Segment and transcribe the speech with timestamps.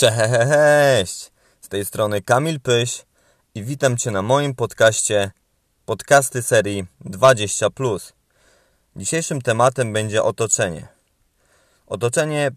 [0.00, 1.32] Cześć!
[1.60, 3.04] Z tej strony Kamil Pyś
[3.54, 5.30] i witam Cię na moim podcaście
[5.86, 8.12] podcasty serii 20+.
[8.96, 10.88] Dzisiejszym tematem będzie otoczenie.
[11.86, 12.50] Otoczenie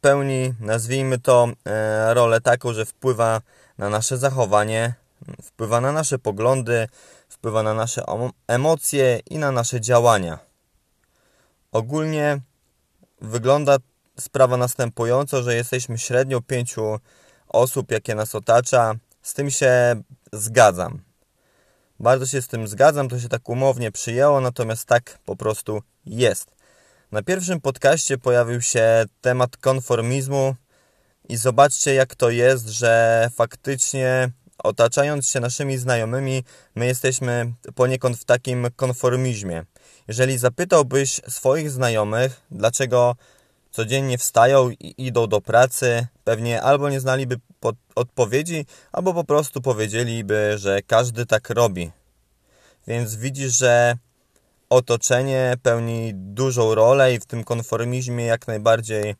[0.00, 3.40] pełni, nazwijmy to, e, rolę taką, że wpływa
[3.78, 4.94] na nasze zachowanie,
[5.42, 6.88] wpływa na nasze poglądy,
[7.28, 8.02] wpływa na nasze
[8.48, 10.38] emocje i na nasze działania.
[11.72, 12.40] Ogólnie
[13.20, 13.76] wygląda
[14.20, 16.98] sprawa następująca, że jesteśmy średnio pięciu
[17.48, 18.94] osób, jakie nas otacza.
[19.22, 20.02] Z tym się
[20.32, 21.00] zgadzam.
[22.00, 26.56] Bardzo się z tym zgadzam, to się tak umownie przyjęło, natomiast tak po prostu jest.
[27.12, 30.54] Na pierwszym podcaście pojawił się temat konformizmu
[31.28, 38.24] i zobaczcie jak to jest, że faktycznie otaczając się naszymi znajomymi, my jesteśmy poniekąd w
[38.24, 39.64] takim konformizmie.
[40.08, 43.16] Jeżeli zapytałbyś swoich znajomych, dlaczego
[43.76, 47.36] codziennie wstają i idą do pracy, pewnie albo nie znaliby
[47.94, 51.90] odpowiedzi, albo po prostu powiedzieliby, że każdy tak robi.
[52.86, 53.96] Więc widzisz, że
[54.70, 59.14] otoczenie pełni dużą rolę i w tym konformizmie jak najbardziej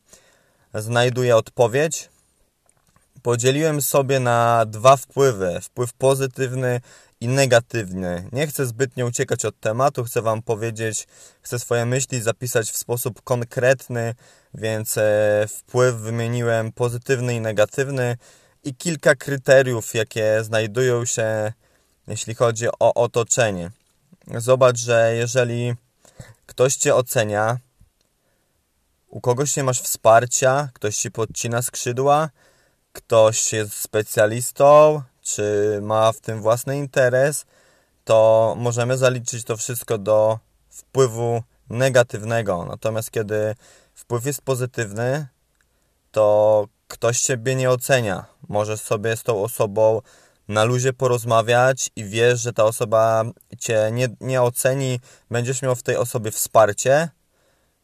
[0.73, 2.09] znajduje odpowiedź.
[3.21, 5.59] Podzieliłem sobie na dwa wpływy.
[5.61, 6.81] Wpływ pozytywny
[7.21, 8.29] i negatywny.
[8.31, 11.07] Nie chcę zbytnio uciekać od tematu, chcę Wam powiedzieć,
[11.41, 14.15] chcę swoje myśli zapisać w sposób konkretny,
[14.53, 18.17] więc e, wpływ wymieniłem pozytywny i negatywny
[18.63, 21.53] i kilka kryteriów, jakie znajdują się,
[22.07, 23.71] jeśli chodzi o otoczenie.
[24.35, 25.73] Zobacz, że jeżeli
[26.45, 27.57] ktoś Cię ocenia,
[29.07, 32.29] u kogoś nie masz wsparcia, ktoś Ci podcina skrzydła,
[32.93, 37.45] ktoś jest specjalistą, czy ma w tym własny interes,
[38.03, 40.39] to możemy zaliczyć to wszystko do
[40.69, 42.65] wpływu negatywnego.
[42.65, 43.55] Natomiast kiedy
[43.93, 45.27] wpływ jest pozytywny,
[46.11, 48.25] to ktoś Ciebie nie ocenia.
[48.49, 50.01] Możesz sobie z tą osobą
[50.47, 53.23] na luzie porozmawiać i wiesz, że ta osoba
[53.59, 54.99] Cię nie, nie oceni,
[55.31, 57.09] będziesz miał w tej osobie wsparcie,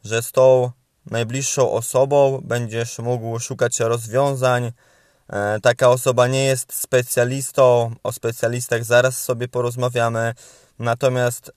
[0.03, 0.71] że z tą
[1.05, 4.71] najbliższą osobą będziesz mógł szukać rozwiązań,
[5.61, 10.33] taka osoba nie jest specjalistą, o specjalistach zaraz sobie porozmawiamy.
[10.79, 11.51] Natomiast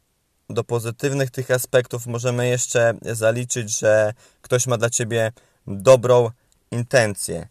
[0.51, 5.33] do pozytywnych tych aspektów możemy jeszcze zaliczyć, że ktoś ma dla Ciebie
[5.67, 6.31] dobrą
[6.71, 7.49] intencję.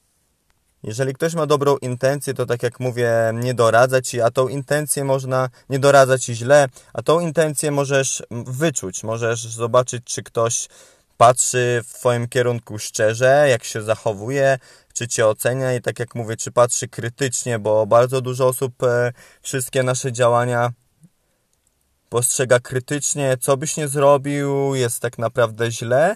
[0.83, 5.03] Jeżeli ktoś ma dobrą intencję, to tak jak mówię, nie doradza Ci, a tą intencję
[5.03, 10.67] można, nie doradza Ci źle, a tą intencję możesz wyczuć, możesz zobaczyć, czy ktoś
[11.17, 14.59] patrzy w Twoim kierunku szczerze, jak się zachowuje,
[14.95, 19.11] czy Cię ocenia i tak jak mówię, czy patrzy krytycznie, bo bardzo dużo osób e,
[19.41, 20.71] wszystkie nasze działania
[22.09, 26.15] postrzega krytycznie, co byś nie zrobił, jest tak naprawdę źle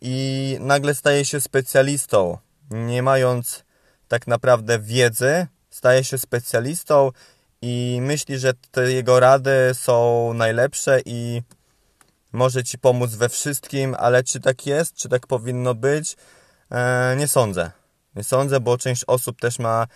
[0.00, 2.38] i nagle staje się specjalistą,
[2.70, 3.64] nie mając
[4.08, 7.10] tak naprawdę wiedzy, staje się specjalistą
[7.62, 11.42] i myśli, że te jego rady są najlepsze i
[12.32, 16.16] może Ci pomóc we wszystkim, ale czy tak jest, czy tak powinno być,
[16.70, 17.77] e, nie sądzę.
[18.24, 19.86] Sądzę, bo część osób też ma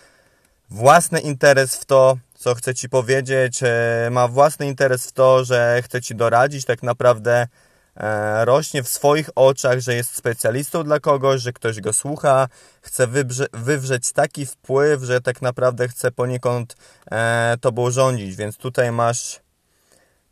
[0.69, 5.81] własny interes w to, co chce Ci powiedzieć, e, ma własny interes w to, że
[5.83, 7.47] chce Ci doradzić, tak naprawdę
[7.97, 12.47] e, rośnie w swoich oczach, że jest specjalistą dla kogoś, że ktoś go słucha,
[12.81, 13.07] chce
[13.53, 16.75] wywrzeć taki wpływ, że tak naprawdę chce poniekąd
[17.11, 19.39] e, Tobą rządzić, więc tutaj masz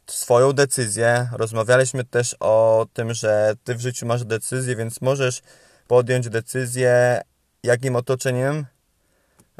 [0.08, 1.29] swoją decyzję.
[1.31, 5.41] Rozmawialiśmy też o tym, że Ty w życiu masz decyzję, więc możesz
[5.88, 7.22] podjąć decyzję,
[7.63, 8.66] jakim otoczeniem,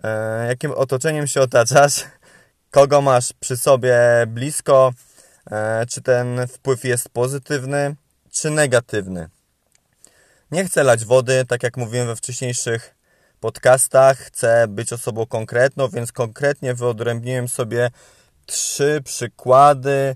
[0.04, 2.04] e, jakim otoczeniem się otaczasz,
[2.72, 3.98] kogo masz przy sobie
[4.28, 4.94] blisko,
[5.52, 7.96] e, czy ten wpływ jest pozytywny,
[8.32, 9.30] czy negatywny.
[10.52, 12.96] Nie chcę lać wody, tak jak mówiłem we wcześniejszych
[13.40, 17.90] podcastach, chcę być osobą konkretną, więc konkretnie wyodrębniłem sobie
[18.46, 20.16] trzy przykłady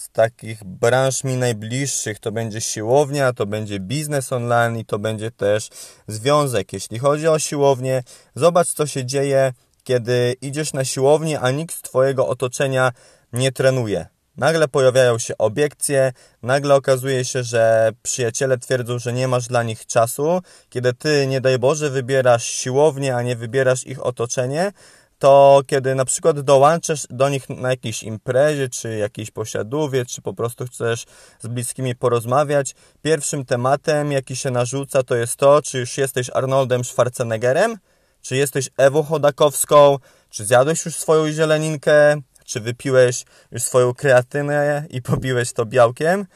[0.00, 5.30] z takich branż mi najbliższych to będzie siłownia, to będzie biznes online i to będzie
[5.30, 5.68] też
[6.06, 6.72] związek.
[6.72, 8.02] Jeśli chodzi o siłownię,
[8.34, 9.52] zobacz co się dzieje,
[9.84, 12.92] kiedy idziesz na siłownię, a nikt z Twojego otoczenia
[13.32, 14.06] nie trenuje.
[14.36, 19.86] Nagle pojawiają się obiekcje, nagle okazuje się, że przyjaciele twierdzą, że nie masz dla nich
[19.86, 20.40] czasu.
[20.68, 24.72] Kiedy ty, nie daj Boże, wybierasz siłownię, a nie wybierasz ich otoczenie,
[25.20, 30.34] to kiedy na przykład dołączasz do nich na jakiejś imprezie, czy jakiejś posiadówie, czy po
[30.34, 31.04] prostu chcesz
[31.40, 36.84] z bliskimi porozmawiać, pierwszym tematem, jaki się narzuca, to jest to, czy już jesteś Arnoldem
[36.84, 37.78] Schwarzeneggerem,
[38.22, 39.98] czy jesteś Ewą Chodakowską,
[40.30, 46.26] czy zjadłeś już swoją zieleninkę, czy wypiłeś już swoją kreatynę i pobiłeś to białkiem.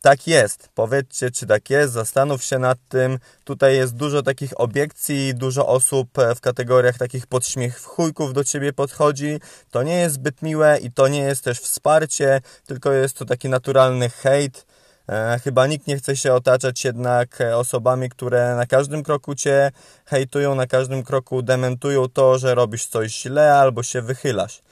[0.00, 0.68] Tak jest.
[0.74, 3.18] Powiedzcie, czy tak jest, zastanów się nad tym.
[3.44, 8.72] Tutaj jest dużo takich obiekcji, dużo osób e, w kategoriach takich podśmiech chujków do ciebie
[8.72, 9.40] podchodzi.
[9.70, 13.48] To nie jest zbyt miłe i to nie jest też wsparcie, tylko jest to taki
[13.48, 14.66] naturalny hejt.
[15.08, 19.70] E, chyba nikt nie chce się otaczać jednak e, osobami, które na każdym kroku cię
[20.04, 24.62] hejtują, na każdym kroku dementują to, że robisz coś źle albo się wychylasz.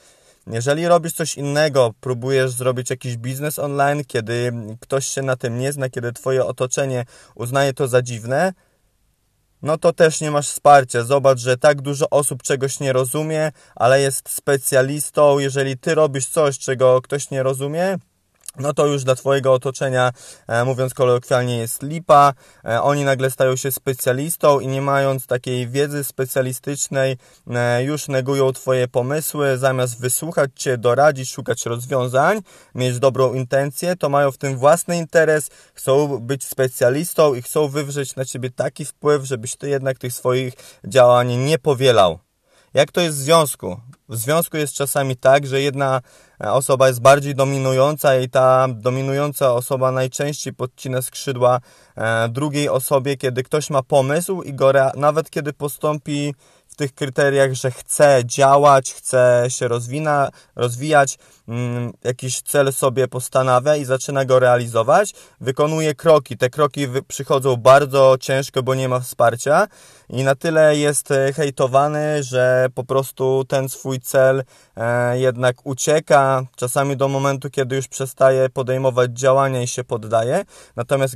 [0.51, 5.71] Jeżeli robisz coś innego, próbujesz zrobić jakiś biznes online, kiedy ktoś się na tym nie
[5.71, 7.05] zna, kiedy twoje otoczenie
[7.35, 8.53] uznaje to za dziwne,
[9.61, 11.03] no to też nie masz wsparcia.
[11.03, 15.39] Zobacz, że tak dużo osób czegoś nie rozumie, ale jest specjalistą.
[15.39, 17.97] Jeżeli ty robisz coś, czego ktoś nie rozumie,
[18.59, 20.11] no to już dla Twojego otoczenia,
[20.47, 22.33] e, mówiąc kolokwialnie, jest lipa.
[22.65, 27.17] E, oni nagle stają się specjalistą i nie mając takiej wiedzy specjalistycznej,
[27.47, 32.41] e, już negują Twoje pomysły, zamiast wysłuchać Cię, doradzić, szukać rozwiązań,
[32.75, 38.15] mieć dobrą intencję, to mają w tym własny interes, chcą być specjalistą i chcą wywrzeć
[38.15, 40.53] na Ciebie taki wpływ, żebyś Ty jednak tych swoich
[40.85, 42.26] działań nie powielał.
[42.73, 43.77] Jak to jest w związku?
[44.09, 46.01] W związku jest czasami tak, że jedna
[46.39, 51.59] osoba jest bardziej dominująca i ta dominująca osoba najczęściej podcina skrzydła
[51.95, 56.33] e, drugiej osobie, kiedy ktoś ma pomysł i go nawet kiedy postąpi
[56.77, 61.17] tych kryteriach, że chce działać, chce się rozwina, rozwijać,
[62.03, 66.37] jakiś cel sobie postanawia i zaczyna go realizować, wykonuje kroki.
[66.37, 69.67] Te kroki przychodzą bardzo ciężko, bo nie ma wsparcia
[70.09, 74.43] i na tyle jest e, hejtowany, że po prostu ten swój cel
[74.75, 80.45] e, jednak ucieka, czasami do momentu, kiedy już przestaje podejmować działania i się poddaje.
[80.75, 81.15] Natomiast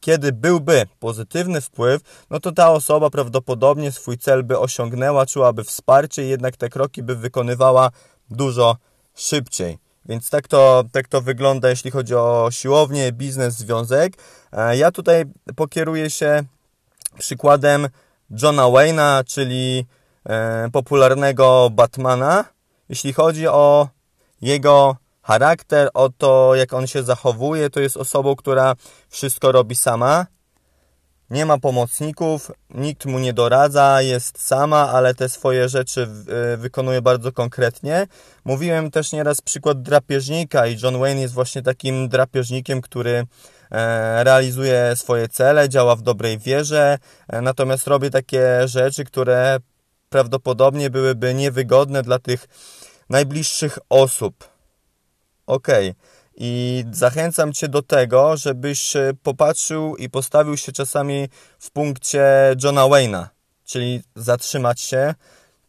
[0.00, 6.24] kiedy byłby pozytywny wpływ, no to ta osoba prawdopodobnie swój cel by osiągnęła, czułaby wsparcie
[6.24, 7.90] i jednak te kroki by wykonywała
[8.30, 8.76] dużo
[9.14, 9.78] szybciej.
[10.06, 14.12] Więc tak to, tak to wygląda, jeśli chodzi o siłownię, biznes, związek.
[14.52, 15.24] E, ja tutaj
[15.56, 16.42] pokieruję się
[17.18, 17.88] przykładem
[18.42, 19.86] Johna Wayne'a, czyli
[20.26, 22.44] e, popularnego Batmana.
[22.88, 23.88] Jeśli chodzi o
[24.42, 28.74] jego charakter, o to, jak on się zachowuje, to jest osobą, która
[29.08, 30.26] wszystko robi sama
[31.30, 36.08] nie ma pomocników, nikt mu nie doradza, jest sama, ale te swoje rzeczy
[36.52, 38.06] e, wykonuje bardzo konkretnie.
[38.44, 43.26] Mówiłem też nieraz przykład drapieżnika i John Wayne jest właśnie takim drapieżnikiem, który
[43.70, 46.98] e, realizuje swoje cele, działa w dobrej wierze,
[47.28, 49.58] e, natomiast robi takie rzeczy, które
[50.08, 52.48] prawdopodobnie byłyby niewygodne dla tych
[53.08, 54.48] najbliższych osób.
[55.46, 55.90] Okej.
[55.90, 56.11] Okay.
[56.36, 62.24] I zachęcam Cię do tego, żebyś e, popatrzył i postawił się czasami w punkcie
[62.64, 63.28] Johna Wayna,
[63.64, 65.14] czyli zatrzymać się.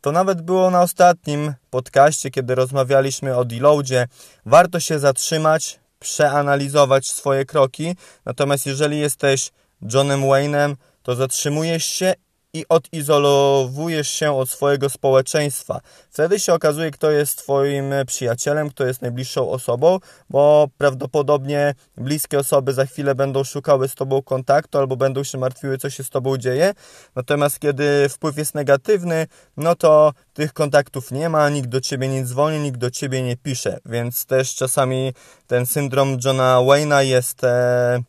[0.01, 4.07] To nawet było na ostatnim podcaście, kiedy rozmawialiśmy o deloadzie.
[4.45, 7.95] Warto się zatrzymać, przeanalizować swoje kroki.
[8.25, 9.51] Natomiast jeżeli jesteś
[9.93, 12.13] Johnem Waynem, to zatrzymujesz się
[12.53, 15.81] i odizolowujesz się od swojego społeczeństwa.
[16.09, 22.73] Wtedy się okazuje, kto jest Twoim przyjacielem, kto jest najbliższą osobą, bo prawdopodobnie bliskie osoby
[22.73, 26.37] za chwilę będą szukały z Tobą kontaktu albo będą się martwiły, co się z Tobą
[26.37, 26.73] dzieje.
[27.15, 29.27] Natomiast kiedy wpływ jest negatywny,
[29.57, 33.37] no to tych kontaktów nie ma, nikt do Ciebie nie dzwoni, nikt do Ciebie nie
[33.37, 33.79] pisze.
[33.85, 35.13] Więc też czasami
[35.47, 38.03] ten syndrom Johna Wayna jest, e,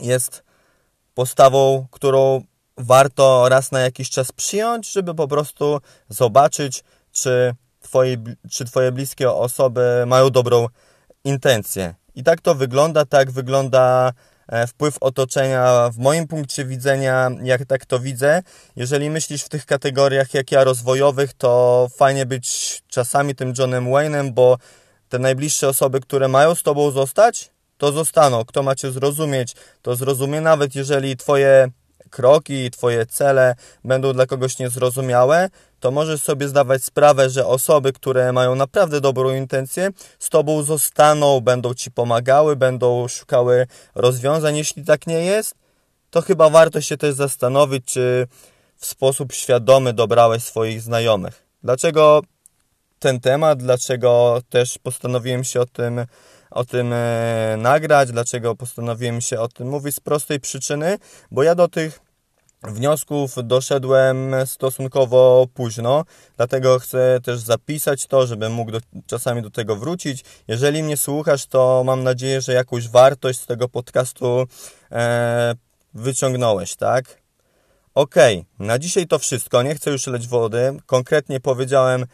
[0.00, 0.42] jest
[1.14, 2.42] postawą, którą
[2.82, 8.16] warto raz na jakiś czas przyjąć, żeby po prostu zobaczyć, czy twoje,
[8.50, 10.66] czy twoje bliskie osoby mają dobrą
[11.24, 11.94] intencję.
[12.14, 14.12] I tak to wygląda, tak wygląda
[14.48, 18.42] e, wpływ otoczenia w moim punkcie widzenia, jak tak to widzę.
[18.76, 24.30] Jeżeli myślisz w tych kategoriach jak ja rozwojowych, to fajnie być czasami tym Johnem Wayne'em,
[24.30, 24.58] bo
[25.08, 28.44] te najbliższe osoby, które mają z tobą zostać, to zostaną.
[28.44, 31.68] Kto macie zrozumieć, to zrozumie, nawet jeżeli twoje
[32.12, 33.54] kroki, Twoje cele
[33.84, 35.50] będą dla kogoś niezrozumiałe,
[35.80, 41.40] to możesz sobie zdawać sprawę, że osoby, które mają naprawdę dobrą intencję, z Tobą zostaną,
[41.40, 44.56] będą Ci pomagały, będą szukały rozwiązań.
[44.56, 45.54] Jeśli tak nie jest,
[46.10, 48.26] to chyba warto się też zastanowić, czy
[48.76, 51.46] w sposób świadomy dobrałeś swoich znajomych.
[51.62, 52.22] Dlaczego
[52.98, 56.06] ten temat, dlaczego też postanowiłem się o tym
[56.54, 60.98] o tym e, nagrać, dlaczego postanowiłem się o tym mówić z prostej przyczyny,
[61.30, 62.00] bo ja do tych
[62.62, 66.04] wniosków doszedłem stosunkowo późno,
[66.36, 70.24] dlatego chcę też zapisać to, żebym mógł do, czasami do tego wrócić.
[70.48, 74.46] Jeżeli mnie słuchasz, to mam nadzieję, że jakąś wartość z tego podcastu
[74.92, 75.54] e,
[75.94, 77.22] wyciągnąłeś, tak?
[77.94, 78.14] Ok,
[78.58, 79.62] na dzisiaj to wszystko.
[79.62, 80.76] Nie chcę już leć wody.
[80.86, 82.06] Konkretnie powiedziałem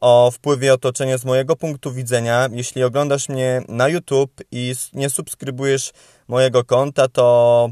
[0.00, 2.48] o wpływie otoczenia z mojego punktu widzenia.
[2.52, 5.92] Jeśli oglądasz mnie na YouTube i nie subskrybujesz
[6.28, 7.70] mojego konta, to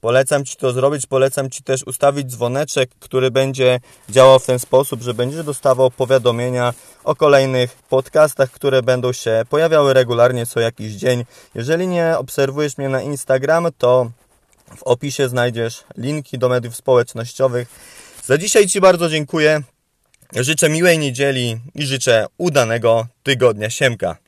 [0.00, 1.06] polecam Ci to zrobić.
[1.06, 6.74] Polecam Ci też ustawić dzwoneczek, który będzie działał w ten sposób, że będziesz dostawał powiadomienia
[7.04, 11.24] o kolejnych podcastach, które będą się pojawiały regularnie co jakiś dzień.
[11.54, 14.10] Jeżeli nie obserwujesz mnie na Instagram, to
[14.76, 17.68] w opisie znajdziesz linki do mediów społecznościowych.
[18.24, 19.62] Za dzisiaj Ci bardzo dziękuję.
[20.32, 24.23] Życzę miłej niedzieli i życzę udanego tygodnia Siemka.